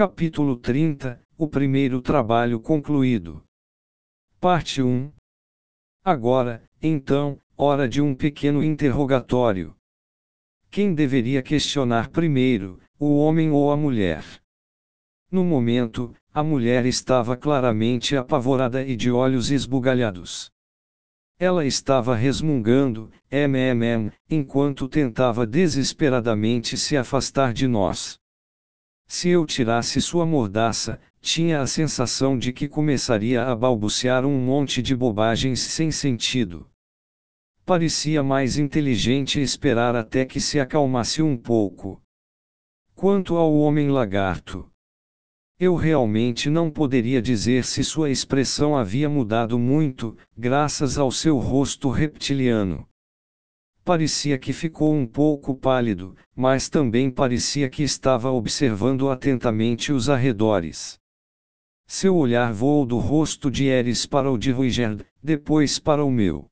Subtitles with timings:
[0.00, 3.44] Capítulo 30 O primeiro trabalho concluído.
[4.40, 5.12] Parte 1
[6.02, 9.76] Agora, então, hora de um pequeno interrogatório.
[10.70, 14.24] Quem deveria questionar primeiro, o homem ou a mulher?
[15.30, 20.50] No momento, a mulher estava claramente apavorada e de olhos esbugalhados.
[21.38, 28.19] Ela estava resmungando, mm, enquanto tentava desesperadamente se afastar de nós.
[29.12, 34.80] Se eu tirasse sua mordaça, tinha a sensação de que começaria a balbuciar um monte
[34.80, 36.70] de bobagens sem sentido.
[37.64, 42.00] Parecia mais inteligente esperar até que se acalmasse um pouco.
[42.94, 44.70] Quanto ao homem lagarto,
[45.58, 51.90] eu realmente não poderia dizer se sua expressão havia mudado muito, graças ao seu rosto
[51.90, 52.86] reptiliano.
[53.84, 60.98] Parecia que ficou um pouco pálido, mas também parecia que estava observando atentamente os arredores.
[61.86, 66.46] Seu olhar voou do rosto de Eris para o de Ruigerd, depois para o meu.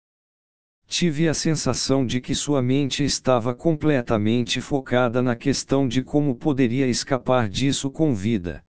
[0.87, 6.87] Tive a sensação de que sua mente estava completamente focada na questão de como poderia
[6.87, 8.65] escapar disso com vida.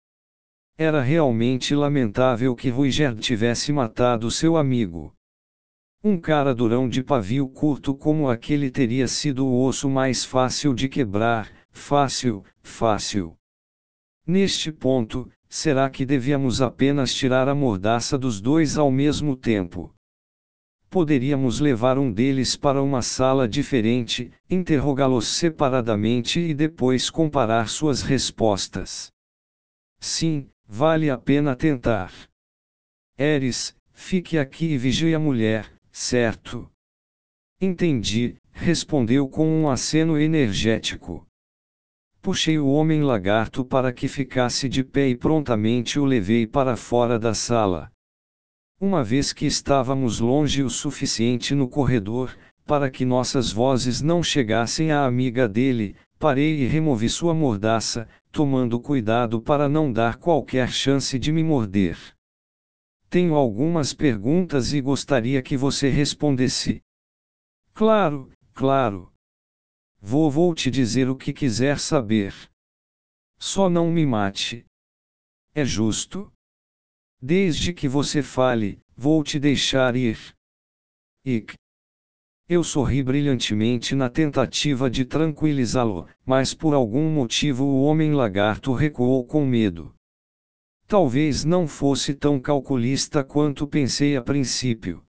[0.79, 5.13] Era realmente lamentável que Ruigerd tivesse matado seu amigo.
[6.07, 10.87] Um cara durão de pavio curto como aquele teria sido o osso mais fácil de
[10.87, 13.35] quebrar, fácil, fácil.
[14.27, 19.95] Neste ponto, será que devíamos apenas tirar a mordaça dos dois ao mesmo tempo?
[20.91, 29.11] Poderíamos levar um deles para uma sala diferente, interrogá-los separadamente e depois comparar suas respostas.
[29.99, 32.13] Sim, vale a pena tentar.
[33.17, 36.69] Eris, fique aqui e vigie a mulher, Certo.
[37.61, 41.25] Entendi, respondeu com um aceno energético.
[42.21, 47.17] Puxei o homem lagarto para que ficasse de pé e prontamente o levei para fora
[47.17, 47.93] da sala.
[48.81, 54.91] Uma vez que estávamos longe o suficiente no corredor, para que nossas vozes não chegassem
[54.91, 61.17] à amiga dele, parei e removi sua mordaça, tomando cuidado para não dar qualquer chance
[61.21, 62.14] de me morder.
[63.15, 66.83] Tenho algumas perguntas e gostaria que você respondesse.
[67.73, 69.13] Claro, claro.
[70.01, 72.35] Vou, vou te dizer o que quiser saber.
[73.39, 74.67] Só não me mate.
[75.55, 76.33] É justo?
[77.23, 80.19] Desde que você fale, vou te deixar ir.
[81.25, 81.55] Ick.
[82.49, 89.25] Eu sorri brilhantemente na tentativa de tranquilizá-lo, mas por algum motivo o homem lagarto recuou
[89.25, 89.94] com medo.
[90.87, 95.03] Talvez não fosse tão calculista quanto pensei a princípio.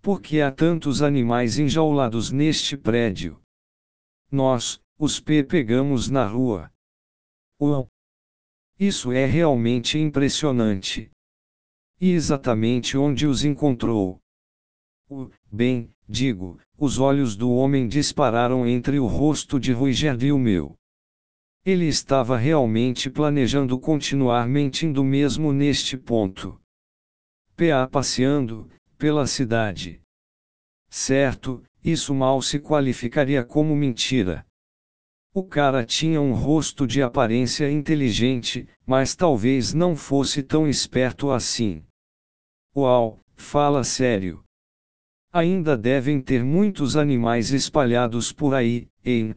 [0.00, 3.40] Porque há tantos animais enjaulados neste prédio?
[4.30, 6.72] Nós, os P pegamos na rua.
[7.60, 7.88] Uau!
[8.78, 11.10] Isso é realmente impressionante.
[12.00, 14.20] E exatamente onde os encontrou?
[15.08, 20.38] O, bem, digo, os olhos do homem dispararam entre o rosto de Ruiger e o
[20.38, 20.76] meu.
[21.66, 26.60] Ele estava realmente planejando continuar mentindo mesmo neste ponto.
[27.56, 30.00] PA passeando, pela cidade.
[30.88, 34.46] Certo, isso mal se qualificaria como mentira.
[35.34, 41.84] O cara tinha um rosto de aparência inteligente, mas talvez não fosse tão esperto assim.
[42.76, 44.44] Uau, fala sério.
[45.32, 49.34] Ainda devem ter muitos animais espalhados por aí, hein?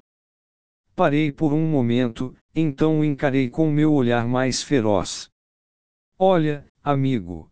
[1.00, 5.32] Parei por um momento, então o encarei com meu olhar mais feroz.
[6.18, 7.50] Olha, amigo.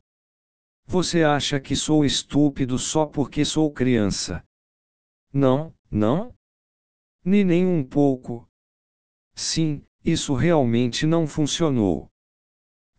[0.85, 4.43] Você acha que sou estúpido só porque sou criança?
[5.31, 6.35] Não, não?
[7.23, 8.45] Nem nem um pouco.
[9.33, 12.11] Sim, isso realmente não funcionou.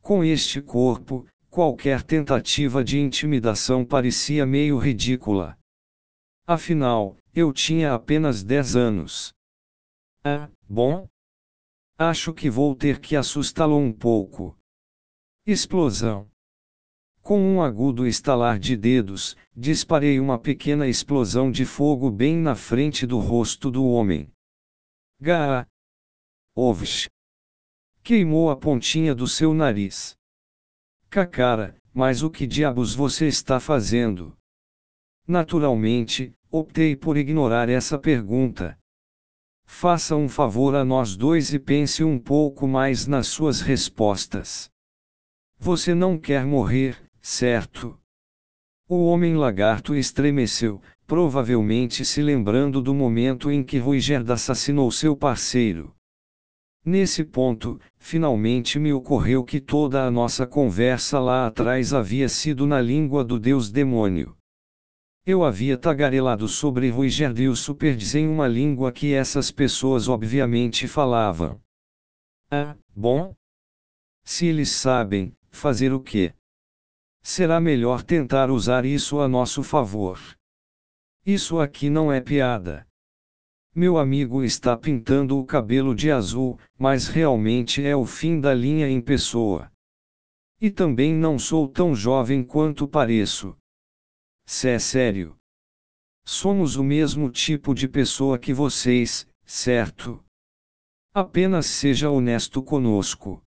[0.01, 5.59] Com este corpo, qualquer tentativa de intimidação parecia meio ridícula.
[6.47, 9.38] Afinal, eu tinha apenas 10 anos.
[10.31, 11.09] Ah, bom?
[11.97, 14.55] Acho que vou ter que assustá-lo um pouco.
[15.47, 16.31] Explosão.
[17.23, 23.07] Com um agudo estalar de dedos, disparei uma pequena explosão de fogo bem na frente
[23.07, 24.31] do rosto do homem.
[25.19, 25.67] Gaa!
[26.55, 27.09] Ovos!
[28.03, 30.15] Queimou a pontinha do seu nariz.
[31.09, 34.37] Cacara, mas o que diabos você está fazendo?
[35.27, 38.79] Naturalmente, optei por ignorar essa pergunta.
[39.71, 44.69] Faça um favor a nós dois e pense um pouco mais nas suas respostas.
[45.57, 47.97] Você não quer morrer, certo?
[48.89, 55.95] O homem lagarto estremeceu, provavelmente se lembrando do momento em que Ruigerd assassinou seu parceiro.
[56.85, 62.81] Nesse ponto, finalmente me ocorreu que toda a nossa conversa lá atrás havia sido na
[62.81, 64.38] língua do deus demônio.
[65.31, 70.89] Eu havia tagarelado sobre Ruiger e o Superdiz em uma língua que essas pessoas obviamente
[70.89, 71.61] falavam.
[72.51, 73.35] Ah, bom?
[74.25, 76.33] Se eles sabem, fazer o quê?
[77.23, 80.19] Será melhor tentar usar isso a nosso favor.
[81.27, 82.87] Isso aqui não é piada.
[83.75, 88.89] Meu amigo está pintando o cabelo de azul, mas realmente é o fim da linha
[88.89, 89.71] em pessoa.
[90.59, 93.55] E também não sou tão jovem quanto pareço.
[94.51, 95.37] Se é sério.
[96.25, 100.25] Somos o mesmo tipo de pessoa que vocês, certo?
[101.13, 103.45] Apenas seja honesto conosco.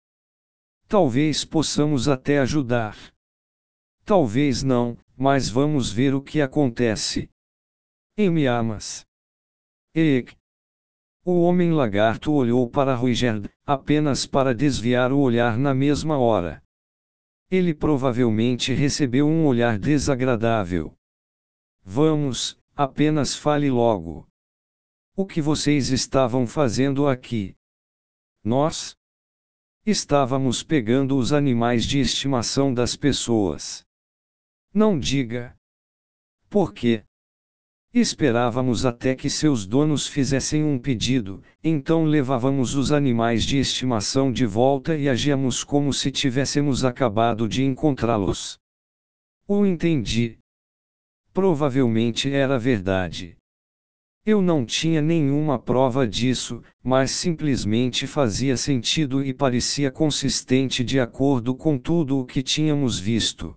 [0.87, 2.95] Talvez possamos até ajudar.
[4.05, 7.27] Talvez não, mas vamos ver o que acontece.
[8.15, 9.03] Em Miamas.
[9.95, 10.37] Eek.
[11.25, 16.63] O homem lagarto olhou para Ruigerd, apenas para desviar o olhar na mesma hora.
[17.51, 20.97] Ele provavelmente recebeu um olhar desagradável.
[21.83, 24.25] Vamos, apenas fale logo.
[25.17, 27.53] O que vocês estavam fazendo aqui?
[28.41, 28.95] Nós?
[29.85, 33.85] Estávamos pegando os animais de estimação das pessoas.
[34.73, 35.53] Não diga.
[36.49, 37.03] Por quê?
[37.93, 44.45] Esperávamos até que seus donos fizessem um pedido, então levávamos os animais de estimação de
[44.45, 48.57] volta e agíamos como se tivéssemos acabado de encontrá-los.
[49.45, 50.39] O entendi.
[51.33, 53.35] Provavelmente era verdade.
[54.25, 61.53] Eu não tinha nenhuma prova disso, mas simplesmente fazia sentido e parecia consistente de acordo
[61.53, 63.53] com tudo o que tínhamos visto.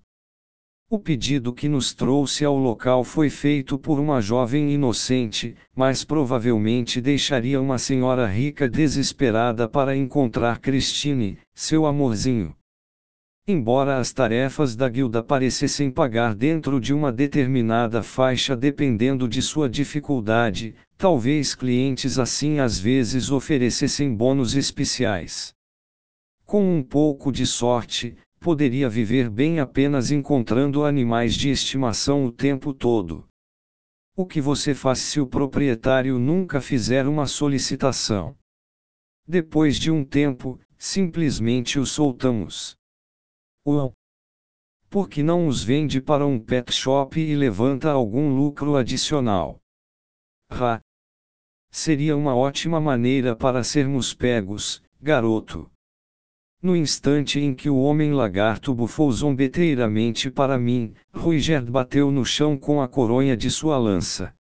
[0.90, 7.00] O pedido que nos trouxe ao local foi feito por uma jovem inocente, mas provavelmente
[7.00, 12.54] deixaria uma senhora rica desesperada para encontrar Christine, seu amorzinho.
[13.46, 19.68] Embora as tarefas da guilda parecessem pagar dentro de uma determinada faixa dependendo de sua
[19.68, 25.54] dificuldade, talvez clientes assim às vezes oferecessem bônus especiais.
[26.46, 32.74] Com um pouco de sorte, poderia viver bem apenas encontrando animais de estimação o tempo
[32.74, 33.26] todo.
[34.14, 38.36] O que você faz se o proprietário nunca fizer uma solicitação?
[39.26, 42.76] Depois de um tempo, simplesmente os soltamos.
[43.66, 43.94] Uau!
[44.90, 49.58] Por que não os vende para um pet shop e levanta algum lucro adicional?
[50.50, 50.82] Ra!
[51.70, 55.73] Seria uma ótima maneira para sermos pegos, garoto.
[56.64, 62.56] No instante em que o homem lagarto bufou zombeteiramente para mim, Ruigerd bateu no chão
[62.56, 64.34] com a coronha de sua lança.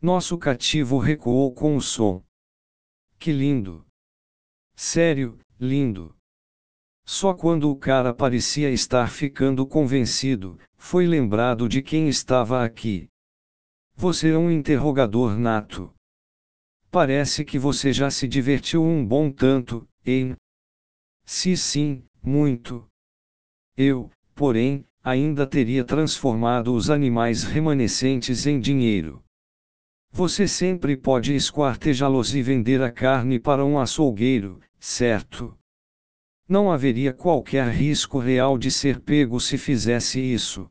[0.00, 2.22] Nosso cativo recuou com o som.
[3.18, 3.84] Que lindo!
[4.76, 6.14] Sério, lindo!
[7.04, 13.08] Só quando o cara parecia estar ficando convencido, foi lembrado de quem estava aqui.
[13.96, 15.92] Você é um interrogador nato.
[16.88, 20.36] Parece que você já se divertiu um bom tanto, hein?
[21.34, 22.86] Se sim, muito.
[23.74, 29.24] Eu, porém, ainda teria transformado os animais remanescentes em dinheiro.
[30.10, 35.56] Você sempre pode esquartejá-los e vender a carne para um açougueiro, certo?
[36.46, 40.70] Não haveria qualquer risco real de ser pego se fizesse isso.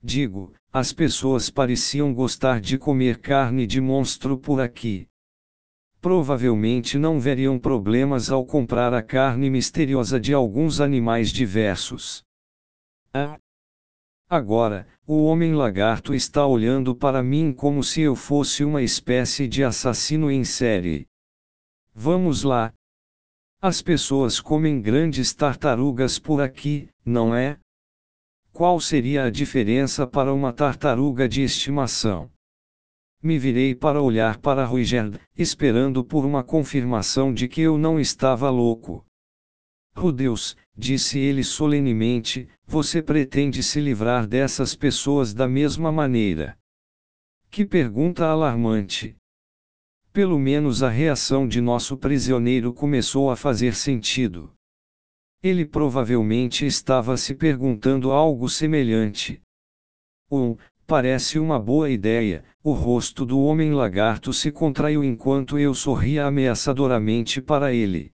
[0.00, 5.08] Digo, as pessoas pareciam gostar de comer carne de monstro por aqui
[6.04, 12.22] provavelmente não veriam problemas ao comprar a carne misteriosa de alguns animais diversos.
[13.10, 13.38] Ah!
[14.28, 19.64] Agora, o homem lagarto está olhando para mim como se eu fosse uma espécie de
[19.64, 21.06] assassino em série.
[21.94, 22.70] Vamos lá.
[23.58, 27.58] As pessoas comem grandes tartarugas por aqui, não é?
[28.52, 32.30] Qual seria a diferença para uma tartaruga de estimação?
[33.24, 38.50] Me virei para olhar para Ruigerd, esperando por uma confirmação de que eu não estava
[38.50, 39.02] louco.
[39.96, 46.58] Oh Deus, disse ele solenemente, você pretende se livrar dessas pessoas da mesma maneira?
[47.50, 49.16] Que pergunta alarmante.
[50.12, 54.52] Pelo menos a reação de nosso prisioneiro começou a fazer sentido.
[55.42, 59.40] Ele provavelmente estava se perguntando algo semelhante.
[60.30, 62.44] Um, Parece uma boa ideia.
[62.62, 68.12] O rosto do homem lagarto se contraiu enquanto eu sorria ameaçadoramente para ele.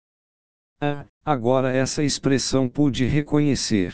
[0.82, 3.94] Ah, agora essa expressão pude reconhecer.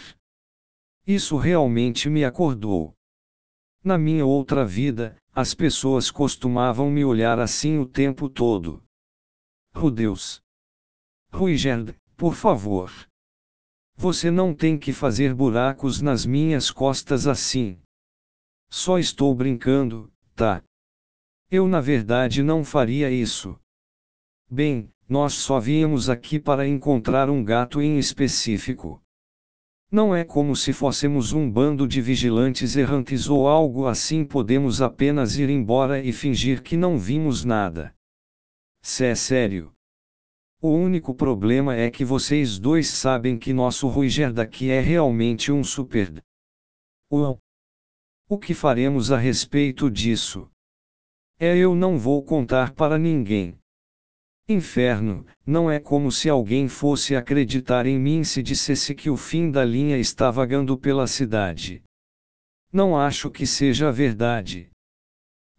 [1.05, 2.93] Isso realmente me acordou.
[3.83, 8.81] Na minha outra vida, as pessoas costumavam me olhar assim o tempo todo.
[9.75, 10.41] Oh Deus!
[11.33, 12.91] Ruigerd, por favor.
[13.97, 17.80] Você não tem que fazer buracos nas minhas costas assim.
[18.73, 20.63] Só estou brincando, tá?
[21.51, 23.59] Eu na verdade não faria isso.
[24.49, 29.03] Bem, nós só viemos aqui para encontrar um gato em específico.
[29.91, 35.37] Não é como se fôssemos um bando de vigilantes errantes ou algo assim, podemos apenas
[35.37, 37.93] ir embora e fingir que não vimos nada.
[38.81, 39.73] Se é sério.
[40.61, 45.61] O único problema é que vocês dois sabem que nosso Ruiger daqui é realmente um
[45.61, 46.23] super.
[47.11, 47.37] Uau!
[48.31, 50.49] O que faremos a respeito disso?
[51.37, 53.59] É eu não vou contar para ninguém.
[54.47, 59.51] Inferno, não é como se alguém fosse acreditar em mim se dissesse que o fim
[59.51, 61.83] da linha está vagando pela cidade.
[62.71, 64.69] Não acho que seja verdade.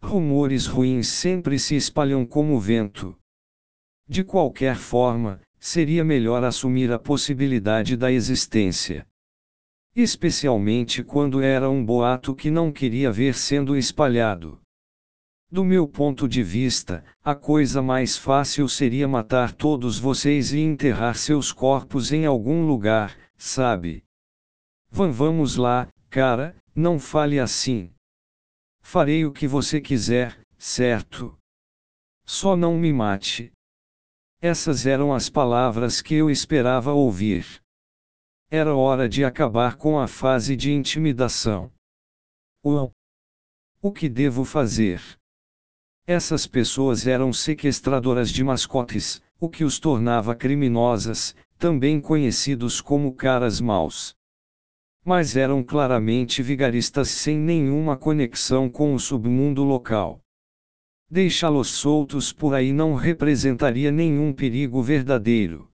[0.01, 3.15] Rumores ruins sempre se espalham como vento.
[4.09, 9.05] De qualquer forma, seria melhor assumir a possibilidade da existência.
[9.95, 14.59] Especialmente quando era um boato que não queria ver sendo espalhado.
[15.51, 21.15] Do meu ponto de vista, a coisa mais fácil seria matar todos vocês e enterrar
[21.15, 24.03] seus corpos em algum lugar, sabe?
[24.89, 27.91] Van vamos lá, cara, não fale assim.
[28.81, 31.37] Farei o que você quiser, certo?
[32.25, 33.51] Só não me mate.
[34.41, 37.62] Essas eram as palavras que eu esperava ouvir.
[38.55, 41.71] Era hora de acabar com a fase de intimidação.
[42.63, 42.91] Uau!
[43.81, 45.01] O que devo fazer?
[46.05, 53.59] Essas pessoas eram sequestradoras de mascotes, o que os tornava criminosas, também conhecidos como caras
[53.59, 54.15] maus.
[55.03, 60.21] Mas eram claramente vigaristas sem nenhuma conexão com o submundo local.
[61.09, 65.72] Deixá-los soltos por aí não representaria nenhum perigo verdadeiro.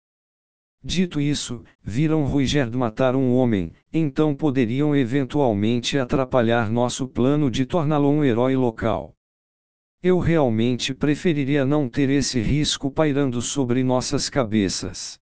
[0.88, 8.10] Dito isso, viram Ruigerd matar um homem, então poderiam eventualmente atrapalhar nosso plano de torná-lo
[8.10, 9.14] um herói local.
[10.02, 15.20] Eu realmente preferiria não ter esse risco pairando sobre nossas cabeças.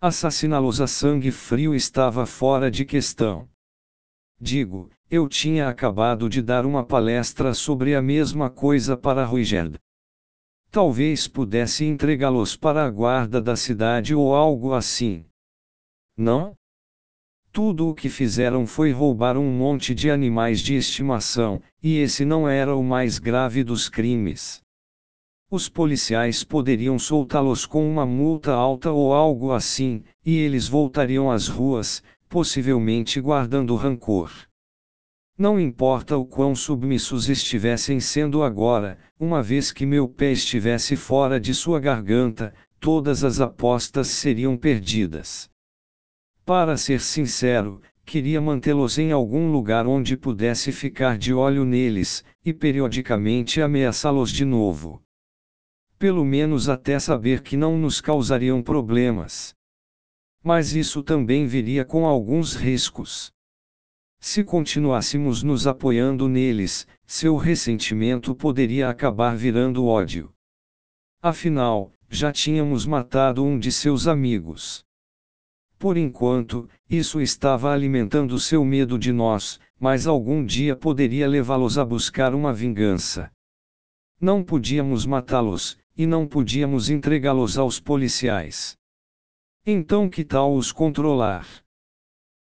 [0.00, 3.46] Assassiná-los a sangue frio estava fora de questão.
[4.40, 9.78] Digo, eu tinha acabado de dar uma palestra sobre a mesma coisa para Ruigerd.
[10.70, 15.24] Talvez pudesse entregá-los para a guarda da cidade ou algo assim.
[16.16, 16.54] Não?
[17.50, 22.48] Tudo o que fizeram foi roubar um monte de animais de estimação, e esse não
[22.48, 24.62] era o mais grave dos crimes.
[25.50, 31.48] Os policiais poderiam soltá-los com uma multa alta ou algo assim, e eles voltariam às
[31.48, 34.30] ruas, possivelmente guardando rancor.
[35.40, 41.40] Não importa o quão submissos estivessem sendo agora, uma vez que meu pé estivesse fora
[41.40, 45.48] de sua garganta, todas as apostas seriam perdidas.
[46.44, 52.52] Para ser sincero, queria mantê-los em algum lugar onde pudesse ficar de olho neles, e
[52.52, 55.02] periodicamente ameaçá-los de novo.
[55.98, 59.54] Pelo menos até saber que não nos causariam problemas.
[60.44, 63.32] Mas isso também viria com alguns riscos.
[64.20, 70.30] Se continuássemos nos apoiando neles, seu ressentimento poderia acabar virando ódio.
[71.22, 74.84] Afinal, já tínhamos matado um de seus amigos.
[75.78, 81.84] Por enquanto, isso estava alimentando seu medo de nós, mas algum dia poderia levá-los a
[81.84, 83.32] buscar uma vingança.
[84.20, 88.76] Não podíamos matá-los, e não podíamos entregá-los aos policiais.
[89.64, 91.46] Então, que tal os controlar?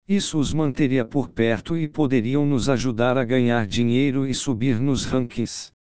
[0.08, 5.06] Isso os manteria por perto e poderiam nos ajudar a ganhar dinheiro e subir nos
[5.06, 5.74] rankings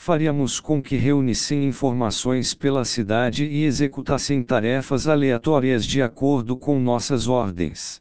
[0.00, 7.28] faríamos com que reunissem informações pela cidade e executassem tarefas aleatórias de acordo com nossas
[7.28, 8.00] ordens.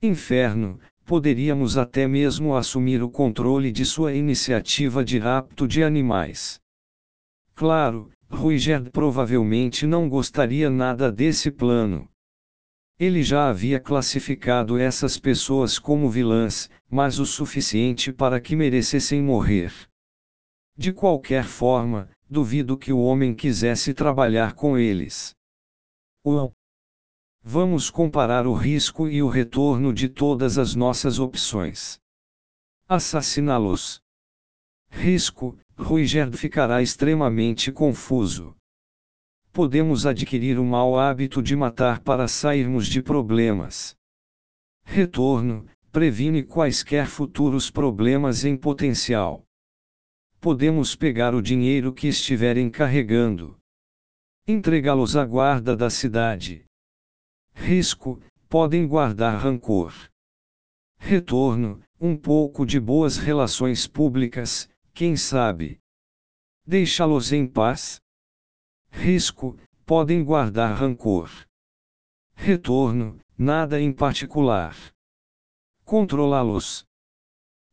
[0.00, 6.58] Inferno, poderíamos até mesmo assumir o controle de sua iniciativa de rapto de animais.
[7.54, 12.08] Claro, Ruigerd provavelmente não gostaria nada desse plano.
[12.98, 19.72] Ele já havia classificado essas pessoas como vilãs, mas o suficiente para que merecessem morrer.
[20.76, 25.34] De qualquer forma, duvido que o homem quisesse trabalhar com eles.
[26.24, 26.52] Uau!
[27.42, 31.98] Vamos comparar o risco e o retorno de todas as nossas opções.
[32.88, 34.00] Assassiná-los.
[34.88, 38.54] Risco: Ruigerd ficará extremamente confuso.
[39.52, 43.94] Podemos adquirir o mau hábito de matar para sairmos de problemas.
[44.84, 49.44] Retorno: previne quaisquer futuros problemas em potencial
[50.42, 53.56] podemos pegar o dinheiro que estiverem carregando.
[54.44, 56.64] Entregá-los à guarda da cidade.
[57.54, 59.94] Risco, podem guardar rancor.
[60.98, 65.78] Retorno, um pouco de boas relações públicas, quem sabe.
[66.66, 68.00] Deixá-los em paz.
[68.92, 71.28] Risco, podem guardar rancor.
[72.34, 74.76] Retorno, nada em particular.
[75.84, 76.84] Controlá-los.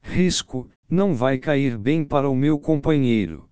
[0.01, 3.47] Risco, não vai cair bem para o meu companheiro.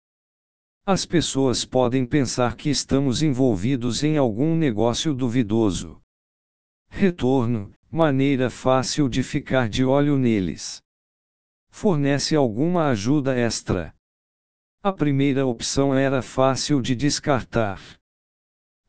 [0.86, 6.02] As pessoas podem pensar que estamos envolvidos em algum negócio duvidoso.
[6.90, 10.82] Retorno, maneira fácil de ficar de olho neles.
[11.70, 13.94] Fornece alguma ajuda extra.
[14.88, 17.82] A primeira opção era fácil de descartar.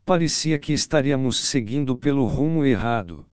[0.04, 3.26] Parecia que estaríamos seguindo pelo rumo errado.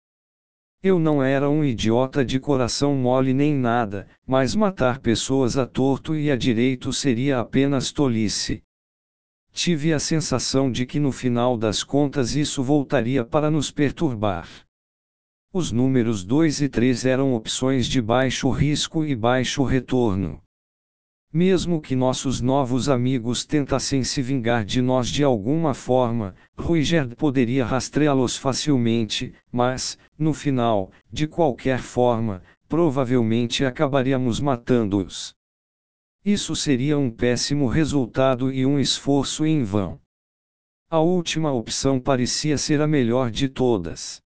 [0.82, 6.16] Eu não era um idiota de coração mole nem nada, mas matar pessoas a torto
[6.16, 8.62] e a direito seria apenas tolice.
[9.52, 14.48] Tive a sensação de que no final das contas isso voltaria para nos perturbar.
[15.52, 20.42] Os números 2 e 3 eram opções de baixo risco e baixo retorno.
[21.36, 27.64] Mesmo que nossos novos amigos tentassem se vingar de nós de alguma forma, Ruigerd poderia
[27.66, 35.34] rastreá-los facilmente, mas, no final, de qualquer forma, provavelmente acabaríamos matando-os.
[36.24, 39.98] Isso seria um péssimo resultado e um esforço em vão.
[40.88, 44.22] A última opção parecia ser a melhor de todas.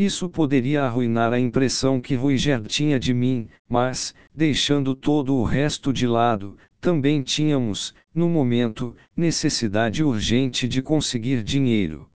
[0.00, 5.92] Isso poderia arruinar a impressão que Ruiger tinha de mim, mas, deixando todo o resto
[5.92, 12.08] de lado, também tínhamos, no momento, necessidade urgente de conseguir dinheiro.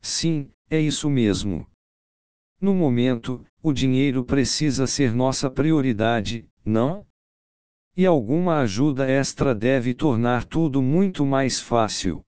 [0.00, 1.66] Sim, é isso mesmo.
[2.58, 7.06] No momento, o dinheiro precisa ser nossa prioridade, não?
[7.94, 12.24] E alguma ajuda extra deve tornar tudo muito mais fácil.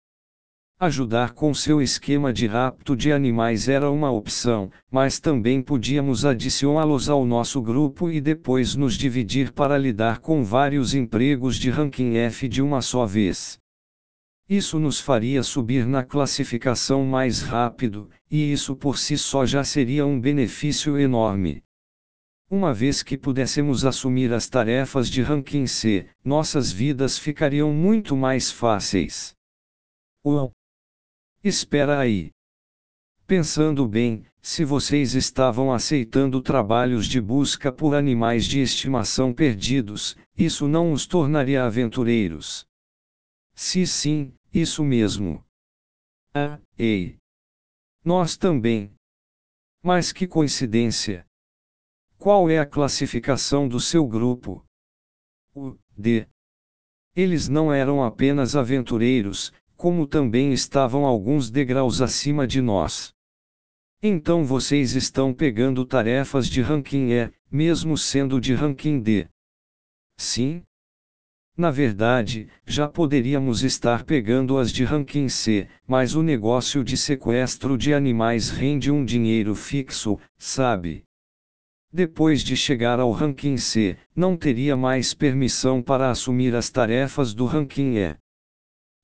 [0.82, 7.10] Ajudar com seu esquema de rapto de animais era uma opção, mas também podíamos adicioná-los
[7.10, 12.48] ao nosso grupo e depois nos dividir para lidar com vários empregos de ranking F
[12.48, 13.58] de uma só vez.
[14.48, 20.06] Isso nos faria subir na classificação mais rápido, e isso por si só já seria
[20.06, 21.62] um benefício enorme.
[22.50, 28.50] Uma vez que pudéssemos assumir as tarefas de ranking C, nossas vidas ficariam muito mais
[28.50, 29.34] fáceis.
[30.24, 30.50] Uau!
[31.42, 32.32] Espera aí.
[33.26, 40.68] Pensando bem, se vocês estavam aceitando trabalhos de busca por animais de estimação perdidos, isso
[40.68, 42.66] não os tornaria aventureiros.
[43.54, 45.42] Se sim, isso mesmo.
[46.34, 47.16] Ah, ei.
[48.04, 48.92] Nós também.
[49.82, 51.26] Mas que coincidência.
[52.18, 54.62] Qual é a classificação do seu grupo?
[55.54, 56.28] O D.
[57.16, 63.14] Eles não eram apenas aventureiros, como também estavam alguns degraus acima de nós.
[64.02, 69.26] Então vocês estão pegando tarefas de ranking E, mesmo sendo de ranking D.
[70.18, 70.62] Sim?
[71.56, 77.78] Na verdade, já poderíamos estar pegando as de ranking C, mas o negócio de sequestro
[77.78, 81.04] de animais rende um dinheiro fixo, sabe?
[81.90, 87.46] Depois de chegar ao ranking C, não teria mais permissão para assumir as tarefas do
[87.46, 88.20] ranking E.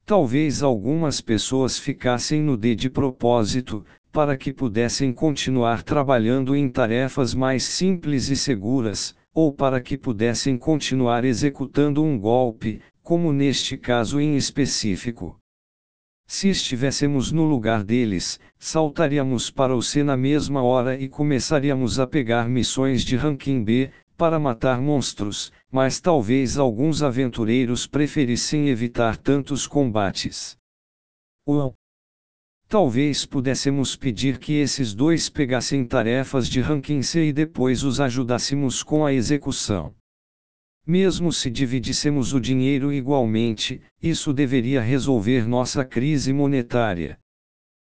[0.06, 7.34] Talvez algumas pessoas ficassem no D de propósito, para que pudessem continuar trabalhando em tarefas
[7.34, 14.20] mais simples e seguras, ou para que pudessem continuar executando um golpe, como neste caso
[14.20, 15.36] em específico.
[16.24, 22.06] Se estivéssemos no lugar deles, saltaríamos para o C na mesma hora e começaríamos a
[22.06, 29.66] pegar missões de ranking B, para matar monstros, mas talvez alguns aventureiros preferissem evitar tantos
[29.66, 30.56] combates.
[31.46, 31.74] Uau!
[32.68, 38.82] Talvez pudéssemos pedir que esses dois pegassem tarefas de ranking C e depois os ajudássemos
[38.82, 39.94] com a execução.
[40.84, 47.18] Mesmo se dividíssemos o dinheiro igualmente, isso deveria resolver nossa crise monetária.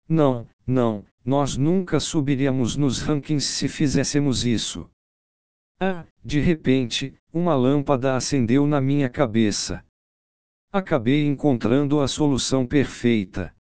[0.08, 4.90] Não, não, nós nunca subiríamos nos rankings se fizéssemos isso.
[5.80, 9.86] Ah, de repente, uma lâmpada acendeu na minha cabeça.
[10.72, 13.56] Acabei encontrando a solução perfeita.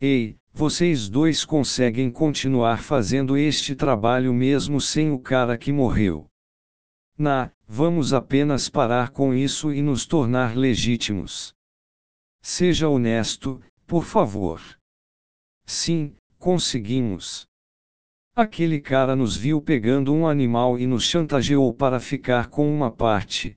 [0.00, 6.28] Ei, vocês dois conseguem continuar fazendo este trabalho mesmo sem o cara que morreu.
[7.18, 11.52] Na, vamos apenas parar com isso e nos tornar legítimos.
[12.40, 14.60] Seja honesto, por favor.
[15.66, 17.48] Sim, conseguimos.
[18.36, 23.56] Aquele cara nos viu pegando um animal e nos chantageou para ficar com uma parte.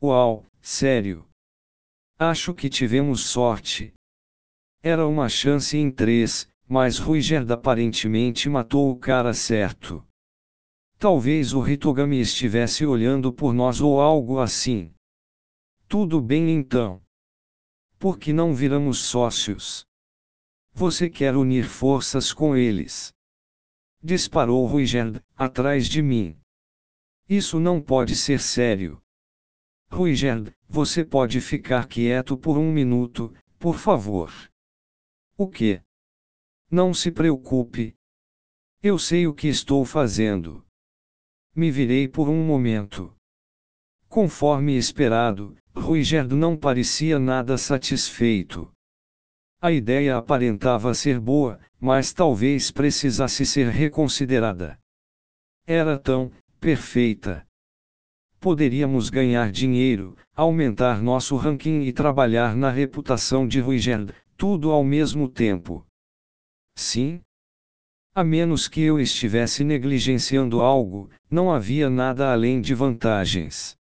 [0.00, 1.28] Uau, sério.
[2.16, 3.92] Acho que tivemos sorte.
[4.80, 10.06] Era uma chance em três, mas Ruigerd aparentemente matou o cara certo.
[10.96, 14.94] Talvez o Ritogami estivesse olhando por nós ou algo assim.
[15.88, 17.02] Tudo bem então.
[17.98, 19.84] Por que não viramos sócios?
[20.72, 23.12] Você quer unir forças com eles?
[24.02, 26.34] Disparou Ruigerd, atrás de mim.
[27.28, 28.98] Isso não pode ser sério.
[29.90, 34.32] Ruigerd, você pode ficar quieto por um minuto, por favor.
[35.36, 35.82] O que?
[36.70, 37.94] Não se preocupe.
[38.82, 40.64] Eu sei o que estou fazendo.
[41.54, 43.14] Me virei por um momento.
[44.08, 48.72] Conforme esperado, Ruigerd não parecia nada satisfeito.
[49.60, 54.78] A ideia aparentava ser boa, mas talvez precisasse ser reconsiderada.
[55.66, 57.46] Era tão perfeita.
[58.38, 65.28] Poderíamos ganhar dinheiro, aumentar nosso ranking e trabalhar na reputação de Ruigerd, tudo ao mesmo
[65.28, 65.86] tempo.
[66.74, 67.20] Sim,
[68.12, 73.76] a menos que eu estivesse negligenciando algo, não havia nada além de vantagens.